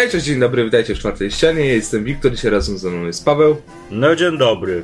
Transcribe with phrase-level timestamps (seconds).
[0.00, 1.66] Hej, cześć, dzień dobry, witajcie w czwartej ścianie.
[1.66, 3.56] Ja jestem Wiktor, dzisiaj razem ze mną jest Paweł
[3.90, 4.82] No dzień dobry.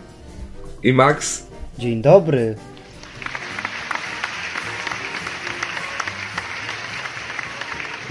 [0.82, 1.46] i Max.
[1.78, 2.56] Dzień dobry.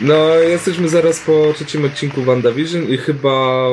[0.01, 3.67] No, jesteśmy zaraz po trzecim odcinku WandaVision i chyba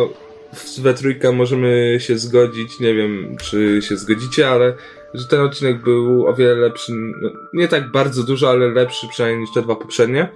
[0.54, 4.74] w- we trójkę możemy się zgodzić, nie wiem czy się zgodzicie, ale
[5.14, 6.92] że ten odcinek był o wiele lepszy,
[7.22, 10.28] no, nie tak bardzo dużo, ale lepszy przynajmniej niż te dwa poprzednie.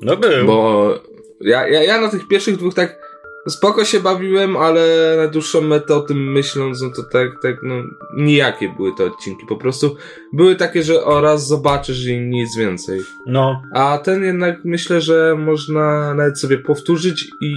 [0.00, 0.46] No był.
[0.46, 0.94] Bo
[1.40, 3.10] ja, ja, ja na tych pierwszych dwóch tak
[3.48, 7.74] spoko się bawiłem, ale na dłuższą metę o tym myśląc, no to tak, tak, no
[8.16, 9.46] nijakie były te odcinki.
[9.48, 9.96] Po prostu
[10.32, 13.00] były takie, że o raz zobaczysz i nic więcej.
[13.26, 13.62] No.
[13.74, 17.54] A ten jednak myślę, że można nawet sobie powtórzyć i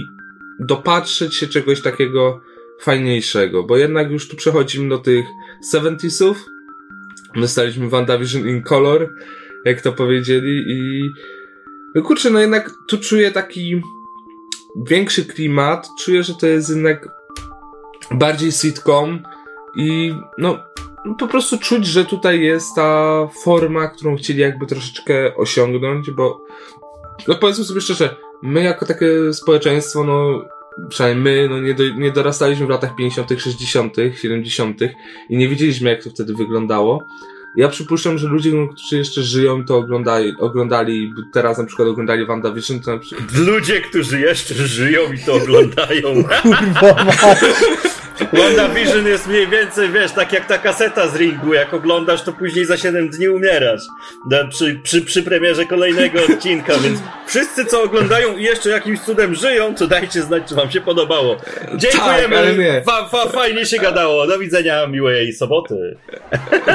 [0.60, 2.40] dopatrzeć się czegoś takiego
[2.80, 5.24] fajniejszego, bo jednak już tu przechodzimy do tych
[5.74, 6.34] 70sów.
[7.36, 9.10] My staliśmy WandaVision in color,
[9.64, 11.10] jak to powiedzieli i
[11.94, 13.82] no kurczę, no jednak tu czuję taki
[14.76, 17.08] większy klimat, czuję, że to jest jednak
[18.10, 19.22] bardziej sitcom
[19.76, 20.58] i no
[21.18, 26.44] po prostu czuć, że tutaj jest ta forma, którą chcieli jakby troszeczkę osiągnąć, bo
[27.28, 30.44] no powiedzmy sobie szczerze, my jako takie społeczeństwo, no
[30.88, 34.80] przynajmniej my, no nie, do, nie dorastaliśmy w latach 50., 60., 70.
[35.28, 37.04] i nie wiedzieliśmy jak to wtedy wyglądało.
[37.56, 42.80] Ja przypuszczam, że ludzie, którzy jeszcze żyją, to oglądali, oglądali, teraz na przykład oglądali WandaVision,
[42.80, 46.24] to na przykład Ludzie, którzy jeszcze żyją i to oglądają.
[46.42, 47.06] Kurwa.
[48.32, 51.54] WandaVision jest mniej więcej, wiesz, tak jak ta kaseta z ringu.
[51.54, 53.82] Jak oglądasz, to później za 7 dni umierasz.
[54.30, 59.34] Da- Przy, przy, przy premierze kolejnego odcinka, więc wszyscy, co oglądają i jeszcze jakimś cudem
[59.34, 61.36] żyją, to dajcie znać, czy wam się podobało.
[61.76, 62.72] Dziękujemy.
[62.74, 62.84] Tak.
[62.84, 64.26] Fa, fa, fajnie się gadało.
[64.26, 65.96] Do widzenia, miłej soboty.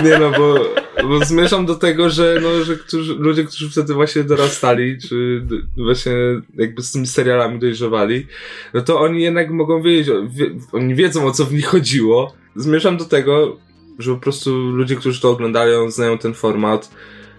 [0.03, 0.55] Nie no, bo,
[1.03, 5.41] bo zmierzam do tego, że, no, że którzy, ludzie, którzy wtedy właśnie dorastali, czy
[5.77, 6.13] właśnie
[6.57, 8.27] jakby z tymi serialami dojrzewali,
[8.73, 12.33] no to oni jednak mogą wiedzieć, wie, oni wiedzą o co w nich chodziło.
[12.55, 13.57] Zmierzam do tego,
[13.99, 16.91] że po prostu ludzie, którzy to oglądają, znają ten format,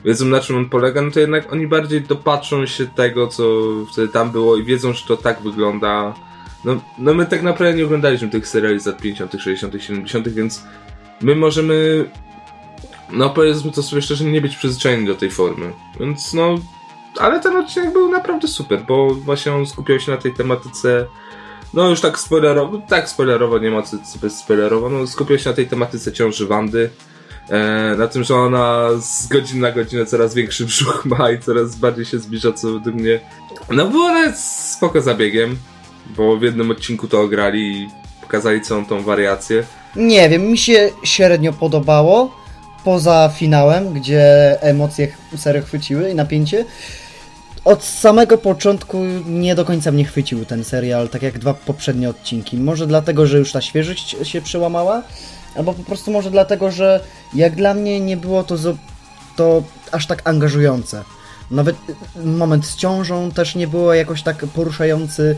[0.05, 3.45] wiedzą na czym on polega, no to jednak oni bardziej dopatrzą się tego, co
[3.93, 6.15] wtedy tam było i wiedzą, że to tak wygląda.
[6.65, 10.63] No, no my tak naprawdę nie oglądaliśmy tych seriali z lat 50., 60., 70., więc
[11.23, 12.05] my możemy
[13.13, 15.73] no powiedzmy to sobie szczerze, nie być przyzwyczajeni do tej formy.
[16.01, 16.55] Więc no,
[17.19, 21.07] ale ten odcinek był naprawdę super, bo właśnie on skupiał się na tej tematyce,
[21.75, 25.57] no już tak spoilerowo, tak spoilerowo, nie ma co co spoilerowo, no skupiał się na
[25.57, 26.91] tej tematyce ciąży Wandy,
[27.51, 31.77] e, na tym, że ona z godziny na godzinę coraz większy brzuch ma i coraz
[31.77, 33.21] bardziej się zbliża, co według mnie,
[33.71, 35.59] no było nawet spoko zabiegiem,
[36.17, 37.89] bo w jednym odcinku to ograli i
[38.21, 39.65] pokazali całą tą wariację.
[39.97, 42.41] Nie wiem, mi się średnio podobało.
[42.85, 44.23] Poza finałem, gdzie
[44.63, 46.65] emocje serio chwyciły i napięcie.
[47.65, 52.57] Od samego początku nie do końca mnie chwycił ten serial, tak jak dwa poprzednie odcinki.
[52.57, 55.03] Może dlatego, że już ta świeżość się przełamała,
[55.57, 57.01] albo po prostu może dlatego, że
[57.35, 58.57] jak dla mnie nie było to,
[59.37, 59.63] to
[59.93, 61.05] aż tak angażujące.
[61.51, 61.77] Nawet
[62.17, 65.37] y, moment z ciążą też nie było jakoś tak poruszający.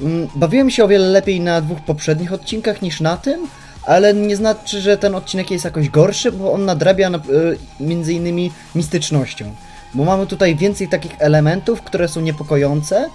[0.00, 3.46] Mm, Bawiłem się o wiele lepiej na dwóch poprzednich odcinkach niż na tym,
[3.86, 7.20] ale nie znaczy, że ten odcinek jest jakoś gorszy, bo on nadrabia na, y,
[7.80, 9.54] między innymi mistycznością.
[9.94, 13.10] Bo mamy tutaj więcej takich elementów, które są niepokojące,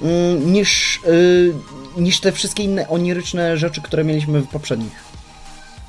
[0.00, 1.54] mm, niż, y,
[1.96, 5.06] niż te wszystkie inne oniryczne rzeczy, które mieliśmy w poprzednich.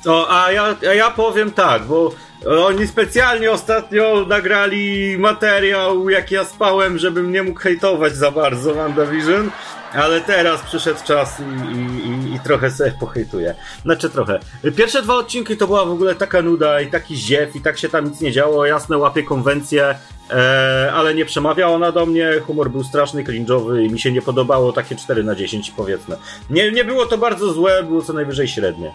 [0.06, 2.12] O, a ja, a ja powiem tak, bo
[2.46, 9.50] oni specjalnie ostatnio nagrali materiał, jak ja spałem, żebym nie mógł hejtować za bardzo WandaVision,
[9.92, 11.76] ale teraz przyszedł czas i,
[12.08, 13.54] i, i, trochę sobie pohejtuję.
[13.82, 14.40] Znaczy trochę.
[14.76, 17.88] Pierwsze dwa odcinki to była w ogóle taka nuda i taki ziew i tak się
[17.88, 19.94] tam nic nie działo, jasne łapie konwencje,
[20.30, 24.22] e, ale nie przemawiało na do mnie, humor był straszny, cringe'owy i mi się nie
[24.22, 26.16] podobało takie 4 na 10 powiedzmy.
[26.50, 28.92] Nie, nie było to bardzo złe, było co najwyżej średnie.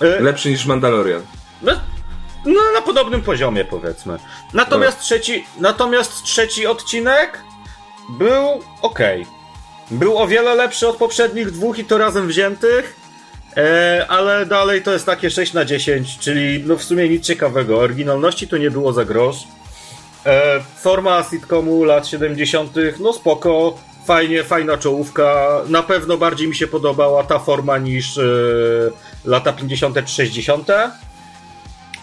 [0.00, 1.22] E, Lepszy niż Mandalorian.
[1.62, 1.72] no,
[2.44, 4.18] no, na podobnym poziomie powiedzmy.
[4.54, 7.42] Natomiast trzeci, natomiast trzeci odcinek
[8.18, 8.98] był ok.
[9.90, 12.96] Był o wiele lepszy od poprzednich dwóch i to razem wziętych.
[13.56, 17.78] E, ale dalej to jest takie 6 na 10, czyli no w sumie nic ciekawego.
[17.78, 19.36] Oryginalności tu nie było za grosz.
[20.26, 25.60] E, forma sitcomu lat 70., no spoko, fajnie, fajna czołówka.
[25.68, 28.22] Na pewno bardziej mi się podobała ta forma niż e,
[29.24, 30.68] lata 50., 60.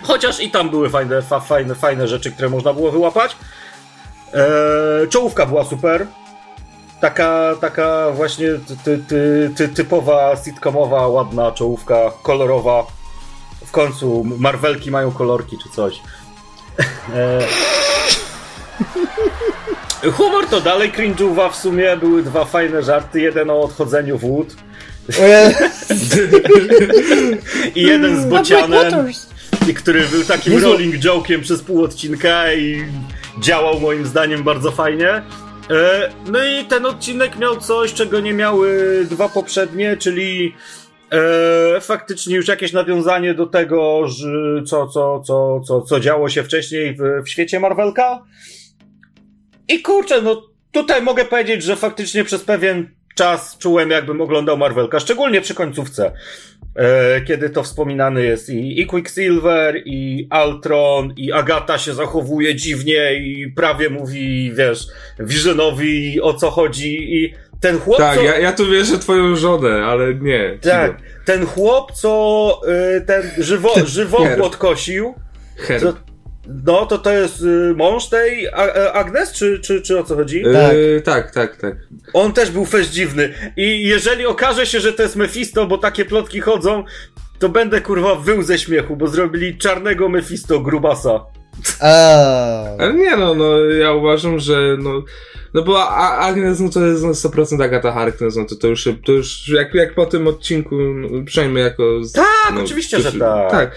[0.04, 3.36] Chociaż i tam były fajne, fa, fajne, fajne rzeczy, które można było wyłapać.
[4.34, 6.08] E, czołówka była super.
[7.02, 8.48] Taka, taka właśnie
[8.84, 12.84] ty, ty, ty, typowa sitcomowa, ładna czołówka, kolorowa.
[13.66, 16.00] W końcu Marvelki mają kolorki czy coś.
[17.14, 17.40] E,
[20.18, 24.56] Humor to dalej cringe'uwa w sumie, były dwa fajne żarty, jeden o odchodzeniu wód
[27.75, 29.12] i jeden z bocianem,
[29.69, 30.66] i który był takim Jezu.
[30.68, 32.86] rolling joke'iem przez pół odcinka i
[33.42, 35.10] działał moim zdaniem bardzo fajnie.
[35.10, 40.56] E, No i ten odcinek miał coś, czego nie miały dwa poprzednie, czyli
[41.12, 44.27] e, faktycznie już jakieś nawiązanie do tego, że
[44.68, 48.22] co, co, co, co, co działo się wcześniej w, w świecie Marvelka.
[49.68, 55.00] I kurczę, no tutaj mogę powiedzieć, że faktycznie przez pewien czas czułem, jakbym oglądał Marvelka,
[55.00, 56.12] szczególnie przy końcówce.
[56.76, 63.16] E, kiedy to wspominany jest i, i Quicksilver, i Ultron, i Agata się zachowuje dziwnie
[63.16, 64.88] i prawie mówi, wiesz,
[65.20, 68.24] Visionowi o co chodzi i ten chłop, Tak, co...
[68.24, 70.58] ja, ja tu wierzę twoją żonę, ale nie.
[70.62, 72.62] Tak, ten chłop, co
[72.98, 75.14] y, ten żywo, żywopłot kosił,
[75.58, 75.98] Herb.
[76.48, 80.42] No to to jest y, mąż tej A- Agnes, czy, czy, czy o co chodzi?
[80.42, 81.76] Yy, tak, tak, tak.
[82.14, 83.34] On też był fest dziwny.
[83.58, 86.84] I jeżeli okaże się, że to jest Mephisto, bo takie plotki chodzą,
[87.40, 91.26] to będę kurwa wył ze śmiechu, bo zrobili czarnego Mephisto grubasa.
[92.80, 95.04] Ale nie no, no ja uważam, że no,
[95.54, 95.90] no bo
[96.20, 99.74] Agnes, no to jest no 100% Agata Harkness, no to, to już, to już jak,
[99.74, 101.84] jak po tym odcinku, no, przynajmniej jako...
[102.14, 103.52] Tak, no, oczywiście, że tak.
[103.52, 103.72] Tak,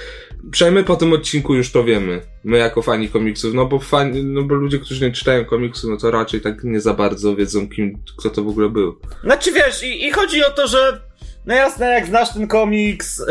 [0.50, 4.43] przynajmniej po tym odcinku już to wiemy, my jako fani komiksów, no bo fani, no
[4.43, 7.99] bo ludzie, którzy nie czytają komiksów, no to raczej tak nie za bardzo wiedzą, kim,
[8.19, 8.99] kto to w ogóle był.
[9.25, 11.00] Znaczy wiesz, i, i chodzi o to, że
[11.46, 13.25] no jasne, jak znasz ten komiks e,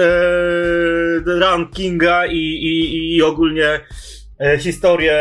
[1.26, 3.80] Run Kinga i, i, i ogólnie
[4.60, 5.16] historię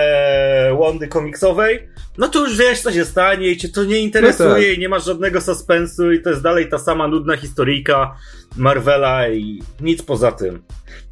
[0.78, 4.54] Wondy komiksowej, no to już wiesz, co się stanie i cię to nie interesuje No
[4.54, 4.76] tak.
[4.76, 8.16] i nie masz żadnego suspensu i to jest dalej ta sama nudna historyjka
[8.56, 10.62] Marvela i nic poza tym.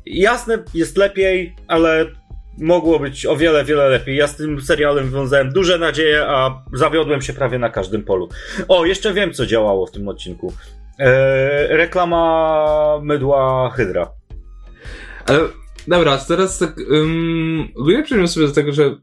[0.06, 2.06] Jasne, jest lepiej, ale
[2.58, 4.16] mogło być o wiele, wiele lepiej.
[4.16, 8.28] Ja z tym serialem wiązałem duże nadzieje, a zawiodłem się prawie na każdym polu.
[8.68, 10.52] O, jeszcze wiem, co działało w tym odcinku.
[10.98, 14.10] E, reklama mydła Hydra.
[15.26, 15.38] Ale
[15.88, 16.76] dobra, teraz tak.
[16.90, 18.96] Um, ogólnie przejdziemy sobie do tego, że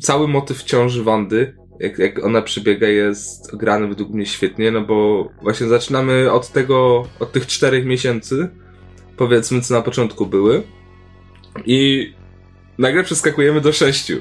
[0.00, 5.28] cały motyw ciąży Wandy, jak, jak ona przebiega, jest grany według mnie świetnie, no bo
[5.42, 8.48] właśnie zaczynamy od tego, od tych czterech miesięcy,
[9.16, 10.62] powiedzmy, co na początku były.
[11.66, 12.12] I
[12.78, 14.16] nagle przeskakujemy do sześciu.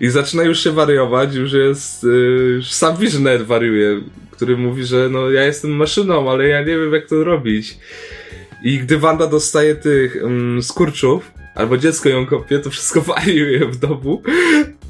[0.00, 2.04] I zaczyna już się wariować, już jest.
[2.04, 2.06] y,
[2.56, 4.00] Już sam Visioner wariuje,
[4.30, 7.78] który mówi, że no ja jestem maszyną, ale ja nie wiem jak to robić.
[8.62, 13.76] I gdy Wanda dostaje tych um, skurczów, albo dziecko ją kopie, to wszystko wariuje w
[13.76, 14.22] domu.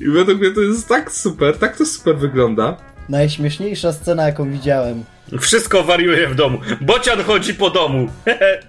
[0.01, 2.77] I według mnie to jest tak super, tak to super wygląda.
[3.09, 5.05] Najśmieszniejsza scena, jaką widziałem.
[5.41, 6.61] Wszystko wariuje w domu.
[6.81, 8.09] Bocian chodzi po domu.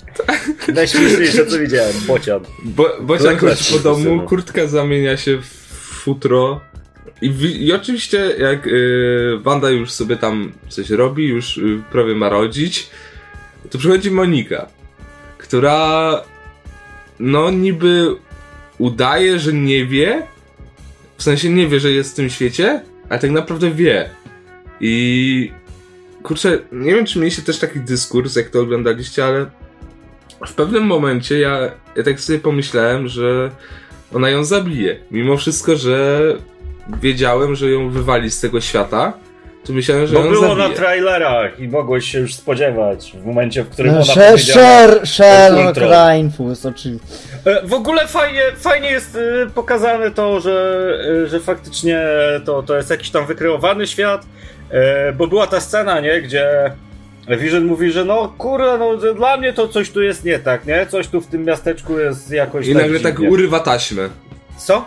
[0.73, 1.93] Najśmieszniejsze, co widziałem.
[2.07, 2.39] Bocian.
[2.65, 5.45] Bo, Bocian chodzi po domu, kurtka zamienia się w
[6.03, 6.61] futro.
[7.21, 7.27] I,
[7.65, 12.89] I oczywiście, jak y, Wanda już sobie tam coś robi, już y, prawie ma rodzić,
[13.69, 14.67] to przychodzi Monika,
[15.49, 16.21] która
[17.19, 18.15] no niby
[18.77, 20.23] udaje, że nie wie,
[21.17, 24.09] w sensie nie wie, że jest w tym świecie, ale tak naprawdę wie.
[24.81, 25.51] I
[26.23, 29.45] kurczę, nie wiem, czy mieliście też taki dyskurs, jak to oglądaliście, ale
[30.47, 33.51] w pewnym momencie ja, ja tak sobie pomyślałem, że
[34.13, 34.99] ona ją zabije.
[35.11, 36.21] Mimo wszystko, że
[37.01, 39.13] wiedziałem, że ją wywali z tego świata,
[39.65, 40.67] to myślałem, że Bo ją było zabije.
[40.69, 44.35] na trailerach i mogłeś się już spodziewać w momencie, w którym No, ona.
[44.37, 45.89] Sher- Sherlock Ultron.
[45.91, 47.07] Reinfus, oczywiście.
[47.45, 50.87] E, W ogóle fajnie, fajnie jest e, pokazane to, że,
[51.23, 51.99] e, że faktycznie
[52.45, 54.25] to, to jest jakiś tam wykreowany świat,
[55.17, 56.71] bo była ta scena, nie, gdzie
[57.39, 60.85] Vision mówi, że no kurde, no dla mnie to coś tu jest nie tak, nie?
[60.87, 63.29] Coś tu w tym miasteczku jest jakoś I tak nagle tak dziwnie.
[63.29, 64.09] urywa taśmę.
[64.57, 64.85] Co?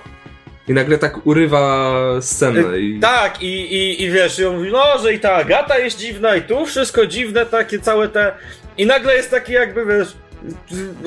[0.69, 2.79] I nagle tak urywa scenę.
[2.79, 3.01] I...
[3.01, 6.37] Tak, i, i, i wiesz, i on mówi, no, że i ta Agata jest dziwna,
[6.37, 8.33] i tu wszystko dziwne, takie całe te...
[8.79, 10.09] I nagle jest taki jakby, wiesz,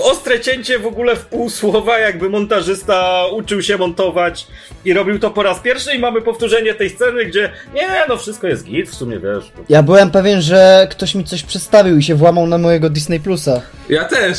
[0.01, 4.47] ostre cięcie w ogóle w pół słowa, jakby montażysta uczył się montować
[4.85, 8.47] i robił to po raz pierwszy i mamy powtórzenie tej sceny, gdzie nie, no wszystko
[8.47, 9.51] jest git, w sumie, wiesz.
[9.69, 13.61] Ja byłem pewien, że ktoś mi coś przedstawił i się włamał na mojego Disney Plusa.
[13.89, 14.37] Ja też!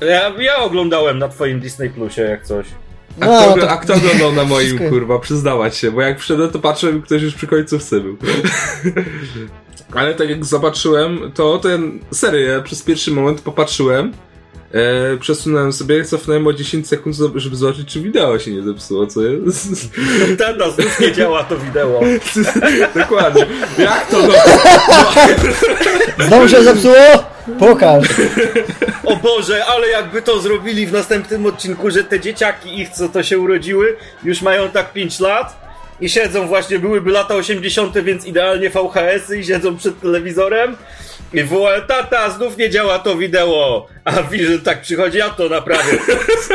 [0.00, 2.66] Ja, ja oglądałem na twoim Disney Plusie jak coś.
[3.20, 6.20] A, No, kto, to- a kto oglądał na moim, Wszystko- kurwa, przyznawać się, bo jak
[6.20, 8.16] wszedłem, to patrzyłem, ktoś już przy końcówce był.
[9.94, 14.12] Ale tak jak zobaczyłem, to ten, serio, ja przez pierwszy moment popatrzyłem,
[14.74, 19.22] e, przesunąłem sobie, cofnąłem o 10 sekund, żeby zobaczyć, czy wideo się nie zepsuło, co
[19.22, 19.68] jest?
[20.38, 22.00] Tata, znów nie działa to wideo.
[23.00, 23.46] Dokładnie.
[23.78, 24.34] Jak to, no?
[26.26, 27.24] Znowu się zepsuło?
[27.58, 28.08] Pokaż.
[29.04, 33.22] O Boże, ale jakby to zrobili w następnym odcinku, że te dzieciaki ich, co to
[33.22, 35.64] się urodziły, już mają tak 5 lat
[36.00, 40.76] i siedzą właśnie, byłyby lata 80., więc idealnie VHS-y i siedzą przed telewizorem
[41.34, 45.98] i wołają, tata, znów nie działa to wideo, a Vision tak przychodzi, ja to naprawię.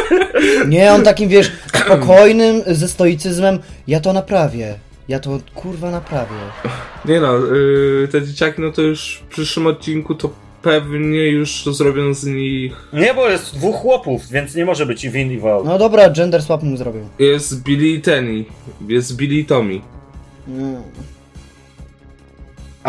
[0.67, 4.75] Nie, on takim, wiesz, spokojnym, ze stoicyzmem, ja to naprawię.
[5.07, 6.35] Ja to kurwa naprawię.
[7.05, 10.29] Nie no, yy, te dzieciaki, no to już w przyszłym odcinku to
[10.61, 12.73] pewnie już zrobią z nich...
[12.93, 15.61] Nie, bo jest dwóch chłopów, więc nie może być i Val.
[15.65, 17.01] No dobra, gender swap mu zrobił.
[17.19, 18.45] Jest Billy i Tenny,
[18.87, 19.81] jest Billy i Tommy.
[20.47, 20.83] Mm.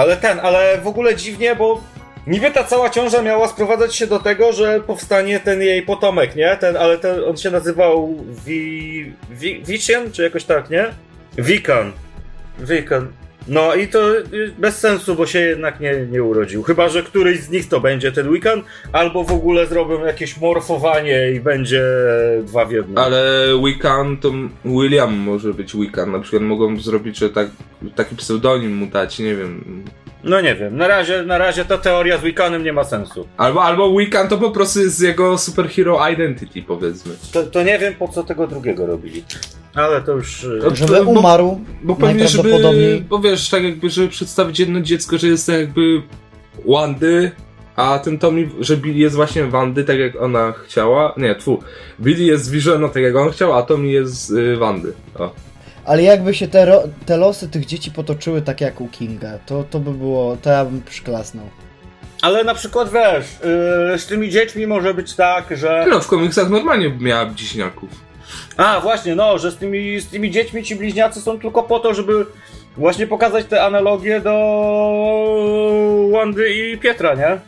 [0.00, 1.80] Ale ten, ale w ogóle dziwnie, bo
[2.26, 6.56] niby ta cała ciąża miała sprowadzać się do tego, że powstanie ten jej potomek, nie?
[6.56, 8.16] Ten, ale ten, on się nazywał
[8.46, 9.12] Vi...
[10.12, 10.86] Czy jakoś tak, nie?
[11.38, 11.92] Wikan.
[12.58, 13.12] Wikan.
[13.50, 13.98] No i to
[14.58, 16.62] bez sensu, bo się jednak nie, nie urodził.
[16.62, 21.30] Chyba, że któryś z nich to będzie ten Wiccan, albo w ogóle zrobią jakieś morfowanie
[21.32, 21.84] i będzie
[22.42, 22.98] dwa w jednym.
[22.98, 24.32] Ale Wiccan to
[24.64, 26.12] William może być Wiccan.
[26.12, 27.48] Na przykład mogą zrobić, że tak,
[27.94, 29.84] taki pseudonim mu dać, nie wiem.
[30.24, 33.28] No nie wiem, na razie, na razie ta teoria z Wiccanem nie ma sensu.
[33.36, 37.14] Albo, albo Wiccan to po prostu jest jego superhero identity, powiedzmy.
[37.32, 39.24] To, to nie wiem, po co tego drugiego robili.
[39.74, 40.44] Ale to już...
[40.44, 43.00] y, To- Żeby bo- umarł, Bo pewnie, żeby, najprawdopodobniej.
[43.00, 46.02] bo wiesz, tak jakby, żeby przedstawić jedno dziecko, że jest jakby
[46.68, 47.30] Wandy,
[47.76, 51.14] a ten Tommy, że Billy jest właśnie Wandy, tak jak ona chciała.
[51.16, 51.58] Nie, tfu.
[52.00, 54.92] Billy jest Visiona, tak jak on chciał, a Tommy jest y, Wandy.
[55.18, 55.32] O.
[55.84, 59.80] Ale jakby się te, te losy tych dzieci potoczyły tak jak u Kinga, to, to
[59.80, 61.46] by było, to ja bym przyklasnął.
[62.22, 63.24] Ale na przykład wiesz,
[63.92, 65.86] yy, z tymi dziećmi może być tak, że.
[65.90, 67.90] No, w komiksach normalnie miała bliźniaków.
[68.56, 71.94] A właśnie, no, że z tymi, z tymi dziećmi ci bliźniacy są tylko po to,
[71.94, 72.26] żeby
[72.76, 77.40] właśnie pokazać te analogie do Wandy i Pietra, nie?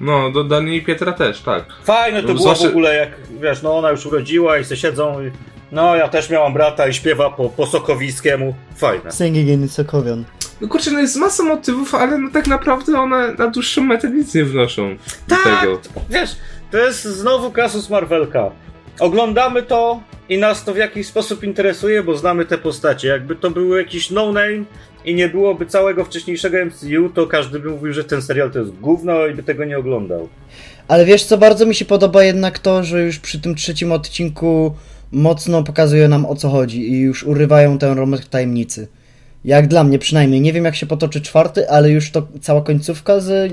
[0.00, 1.64] No, do Dani i Pietra też, tak.
[1.84, 3.08] Fajne to No, było zwłaszcza- w ogóle, jak
[3.40, 5.30] wiesz, no ona już urodziła i se siedzą i.
[5.72, 8.54] No, ja też miałam brata i śpiewa po, po Sokowiskiemu.
[8.76, 9.12] Fajne.
[9.12, 10.24] Singing in Sokowian.
[10.60, 14.34] No kurczę, no jest masa motywów, ale no tak naprawdę one na dłuższą metę nic
[14.34, 14.96] nie wnoszą
[15.28, 15.80] do Tak, tego.
[16.10, 16.30] wiesz,
[16.70, 18.50] to jest znowu kasus Marvelka.
[19.00, 23.08] Oglądamy to i nas to w jakiś sposób interesuje, bo znamy te postacie.
[23.08, 24.64] Jakby to był jakiś no-name
[25.04, 28.72] i nie byłoby całego wcześniejszego MCU, to każdy by mówił, że ten serial to jest
[28.72, 30.28] gówno i by tego nie oglądał.
[30.88, 34.74] Ale wiesz co, bardzo mi się podoba jednak to, że już przy tym trzecim odcinku
[35.12, 38.88] mocno pokazuje nam o co chodzi i już urywają tę rąbek tajemnicy.
[39.44, 40.40] Jak dla mnie przynajmniej.
[40.40, 43.52] Nie wiem jak się potoczy czwarty, ale już to cała końcówka z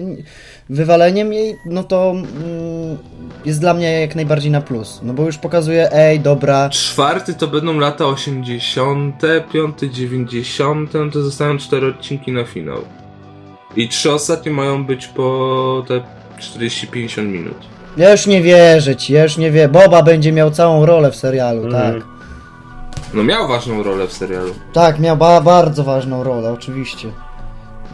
[0.69, 2.97] wywaleniem jej, no to mm,
[3.45, 4.99] jest dla mnie jak najbardziej na plus.
[5.03, 9.21] No bo już pokazuje, ej, dobra, Czwarty to będą lata 80.,
[9.53, 12.77] piąty 90., to zostają cztery odcinki na finał.
[13.75, 16.01] I trzy ostatnie mają być po te
[16.39, 17.57] 40-50 minut.
[17.97, 19.69] ja już nie wierzę ci, ja już nie wie.
[19.69, 21.93] Boba będzie miał całą rolę w serialu, Mhm.
[21.93, 22.03] tak.
[23.13, 24.53] No miał ważną rolę w serialu.
[24.73, 27.07] Tak, miał ba bardzo ważną rolę, oczywiście.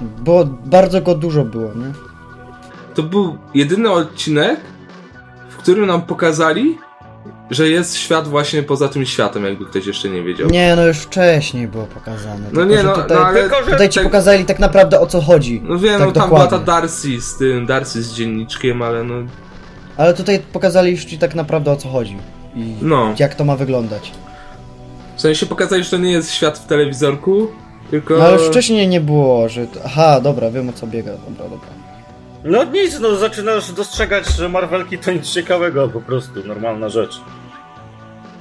[0.01, 1.91] Bo bardzo go dużo było, nie?
[2.95, 4.59] To był jedyny odcinek,
[5.49, 6.77] w którym nam pokazali,
[7.51, 10.49] że jest świat właśnie poza tym światem, jakby ktoś jeszcze nie wiedział.
[10.49, 12.39] Nie, no już wcześniej było pokazane.
[12.39, 13.41] No tylko, nie, że no, tutaj, no ale...
[13.41, 15.61] Tylko, że tutaj ci tak- pokazali tak naprawdę o co chodzi.
[15.63, 16.65] No wiem, tak no tam była ta dokładnie.
[16.65, 19.13] Darcy z tym, Darcy z dzienniczkiem, ale no...
[19.97, 22.17] Ale tutaj pokazali już ci tak naprawdę o co chodzi.
[22.55, 23.13] I No.
[23.19, 24.11] jak to ma wyglądać.
[25.15, 27.47] W sensie pokazali, że to nie jest świat w telewizorku,
[27.91, 28.17] tylko...
[28.17, 29.67] No ale już wcześniej nie było, że...
[29.85, 31.69] Aha, dobra, wiem o co biega, dobra, dobra.
[32.43, 37.21] No nic, no zaczynasz dostrzegać, że Marvelki to nic ciekawego, po prostu, normalna rzecz.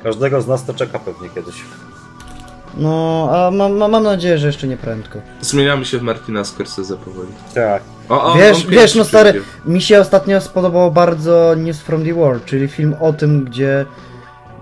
[0.02, 1.54] Każdego z nas to czeka pewnie kiedyś.
[2.76, 5.18] No, a mam, mam, mam nadzieję, że jeszcze nie prędko.
[5.40, 7.28] Zmieniamy się w Martina Scorsese powoli.
[7.54, 7.82] Tak.
[8.08, 12.14] O, o, wiesz, on wiesz, no stary, mi się ostatnio spodobało bardzo News from the
[12.14, 13.86] World, czyli film o tym, gdzie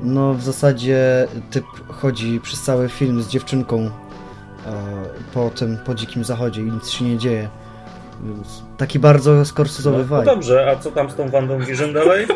[0.02, 3.90] no w zasadzie typ chodzi przez cały film z dziewczynką e,
[5.34, 7.48] po tym, po dzikim zachodzie i nic się nie dzieje.
[8.24, 12.26] Więc Taki bardzo skorsezowy No, no dobrze, a co tam z tą Wandą Vision dalej?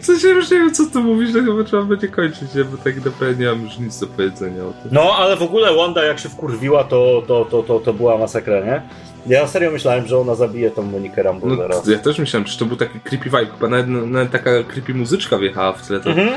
[0.00, 2.64] W sensie już nie wiem, co tu mówisz, no chyba trzeba będzie kończyć, nie?
[2.64, 4.90] bo tak naprawdę nie mam już nic do powiedzenia o tym.
[4.92, 8.60] No, ale w ogóle Wanda jak się wkurwiła, to, to, to, to, to była masakra,
[8.60, 8.82] nie?
[9.28, 11.86] Ja serio myślałem, że ona zabije tą Monikę Rambo No, zaraz.
[11.86, 15.38] ja też myślałem, czy to był taki creepy vibe, chyba nawet, nawet taka creepy muzyczka
[15.38, 16.10] wjechała w tle, to...
[16.10, 16.28] Mhm.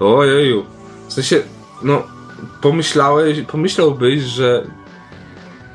[0.00, 0.64] Ojeju.
[1.08, 1.42] W sensie,
[1.82, 2.02] no,
[2.62, 4.66] pomyślałeś, pomyślałbyś, że,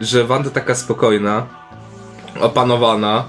[0.02, 1.46] że Wanda taka spokojna,
[2.40, 3.26] opanowana.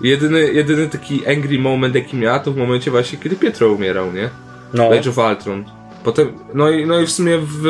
[0.00, 4.28] Jedyny, jedyny taki angry moment, jaki miała, to w momencie właśnie, kiedy Pietro umierał, nie?
[4.74, 4.88] No.
[4.88, 5.64] W Age of Ultron.
[6.04, 7.66] Potem, no i, no i w sumie w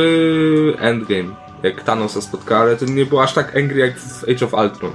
[0.78, 1.34] Endgame,
[1.64, 4.92] jak Thanosa spotkała, ale to nie było aż tak angry jak w Age of Ultron.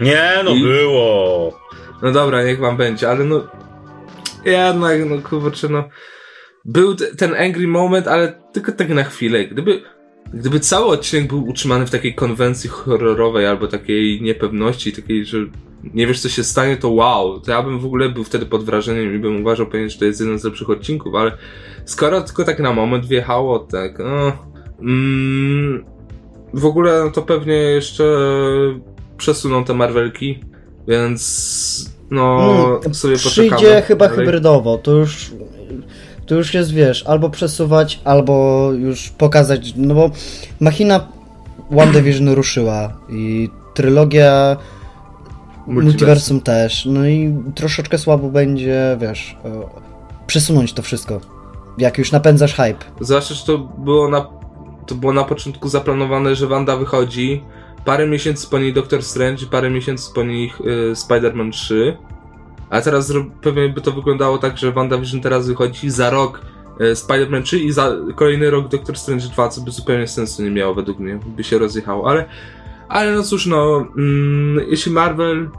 [0.00, 1.60] Nie, no I- było.
[2.02, 3.46] No dobra, niech wam będzie, ale no.
[4.44, 5.84] Jednak, no kurczę, no.
[6.64, 9.44] Był ten angry moment, ale tylko tak na chwilę.
[9.44, 9.82] Gdyby.
[10.34, 15.38] Gdyby cały odcinek był utrzymany w takiej konwencji horrorowej albo takiej niepewności, takiej, że
[15.94, 18.64] nie wiesz co się stanie, to wow, to ja bym w ogóle był wtedy pod
[18.64, 21.32] wrażeniem i bym uważał pewnie, że to jest jeden z lepszych odcinków, ale
[21.84, 24.32] skoro tylko tak na moment wjechało, tak, no,
[24.80, 25.84] mm,
[26.54, 28.04] w ogóle no to pewnie jeszcze
[29.16, 30.40] przesuną te Marvelki,
[30.88, 32.38] więc no
[32.84, 33.82] Mm, sobie Przyjdzie poczekamy.
[33.82, 34.24] chyba dalej.
[34.24, 35.30] hybrydowo, to już,
[36.26, 40.10] to już jest, wiesz, albo przesuwać, albo już pokazać, no bo
[40.60, 41.08] machina
[41.70, 44.56] WandaVision ruszyła i trylogia
[45.66, 45.84] Multiversum.
[45.84, 49.50] Multiversum też, no i troszeczkę słabo będzie, wiesz, e,
[50.26, 51.20] przesunąć to wszystko,
[51.78, 52.84] jak już napędzasz hype.
[53.00, 54.26] Zwłaszcza, że to było na,
[54.90, 57.42] to było na początku zaplanowane, że Wanda wychodzi,
[57.84, 61.96] parę miesięcy po niej Doctor Strange parę miesięcy po niej y, Spider-Man 3.
[62.70, 66.40] A teraz pewnie by to wyglądało tak, że WandaVision teraz wychodzi za rok
[66.80, 70.50] y, Spider-Man 3 i za kolejny rok Doctor Strange 2, co by zupełnie sensu nie
[70.50, 72.24] miało według mnie, by się rozjechało, ale
[72.88, 75.50] ale no cóż, no mm, jeśli Marvel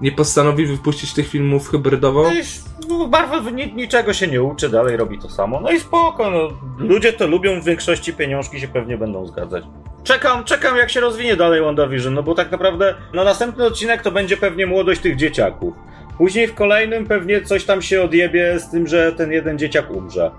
[0.00, 2.42] nie postanowi wypuścić tych filmów hybrydowo, No i
[2.88, 5.60] no, Marvel ni niczego się nie uczy, dalej robi to samo.
[5.60, 6.48] No i spoko, no.
[6.78, 9.64] Ludzie to lubią, w większości pieniążki się pewnie będą zgadzać.
[10.04, 14.10] Czekam, czekam jak się rozwinie dalej WandaVision, no bo tak naprawdę, no następny odcinek to
[14.10, 15.74] będzie pewnie młodość tych dzieciaków.
[16.18, 20.30] Później w kolejnym pewnie coś tam się odjebie z tym, że ten jeden dzieciak umrze.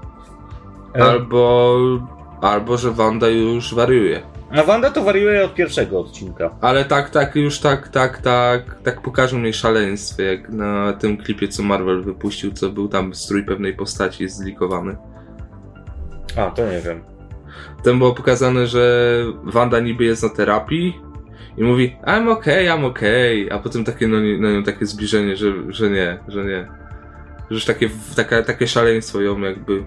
[0.96, 1.78] E, albo
[2.41, 4.22] albo że Wanda już wariuje.
[4.51, 6.56] A Wanda to wariuje od pierwszego odcinka.
[6.62, 11.48] Ale tak, tak, już tak, tak, tak, tak pokażą jej szaleństwie, jak na tym klipie,
[11.48, 14.96] co Marvel wypuścił, co był tam strój pewnej postaci zlikowany.
[16.36, 17.01] A, to nie wiem.
[17.84, 21.02] Tam było pokazane, że Wanda niby jest na terapii
[21.58, 25.54] i mówi I'm okay, I'm okay, a potem takie no, na nią takie zbliżenie, że,
[25.69, 26.67] że nie, że nie.
[27.50, 29.84] Że już takie, takie, takie szaleństwo ją jakby...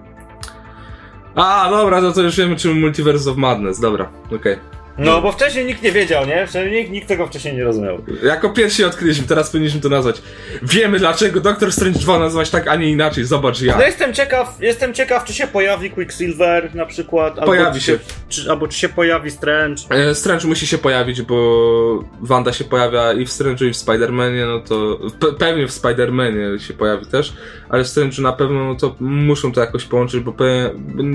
[1.35, 4.57] A, dobra, no to już wiemy czym Multiverse of Madness, dobra, okej.
[4.97, 6.47] No, bo wcześniej nikt nie wiedział, nie?
[6.47, 7.97] Wcześniej nikt, nikt tego wcześniej nie rozumiał.
[8.23, 10.21] Jako pierwsi odkryliśmy, teraz powinniśmy to nazwać.
[10.63, 13.77] Wiemy dlaczego Doctor Strange 2 nazywać tak, a nie inaczej, zobacz ja.
[13.77, 17.39] No jestem ciekaw, jestem ciekaw, czy się pojawi Quicksilver na przykład.
[17.39, 17.99] albo Pojawi czy się.
[18.29, 19.81] Czy, albo czy się pojawi Strange.
[19.89, 24.45] E, Strange musi się pojawić, bo Wanda się pojawia i w Strange'u i w Spider-Manie,
[24.45, 27.33] no to pe pewnie w Spider-Manie się pojawi też,
[27.69, 30.33] ale w Strange'u na pewno no to muszą to jakoś połączyć, bo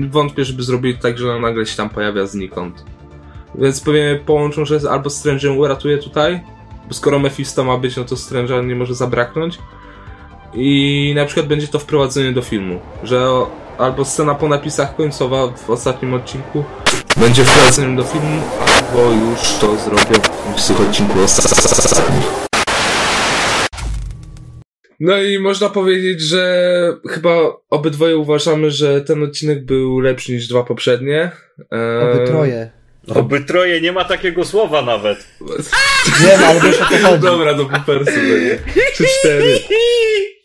[0.09, 2.83] wątpię, żeby zrobili tak, że on nagle się tam pojawia znikąd.
[3.57, 6.41] Więc pewnie połączą, że albo Strange uratuje tutaj,
[6.87, 9.59] bo skoro Mephisto ma być, no to Strange'a nie może zabraknąć.
[10.53, 13.27] I na przykład będzie to wprowadzenie do filmu, że
[13.77, 16.63] albo scena po napisach końcowa w ostatnim odcinku
[17.17, 20.21] będzie wprowadzeniem do filmu, albo już to zrobią
[20.57, 22.21] w tych odcinku ostatnim.
[24.99, 27.29] No i można powiedzieć, że chyba
[27.69, 31.31] obydwoje uważamy, że ten odcinek był lepszy niż dwa poprzednie.
[31.71, 32.69] Eee,
[33.07, 33.25] Oby troje.
[33.25, 35.27] Oby troje, nie ma takiego słowa nawet.
[36.21, 37.23] Wiem, ale wiesz o co chodzi.
[37.23, 37.65] Dobra, do
[38.21, 38.59] będzie.
[38.95, 39.59] Czy cztery.